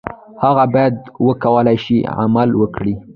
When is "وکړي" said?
2.61-2.93